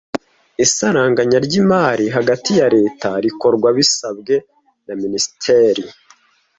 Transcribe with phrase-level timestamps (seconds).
[0.65, 4.35] Isaranganya ry’imari hagati ya Leta rikorwa bisabwe
[4.85, 5.83] na minisiteri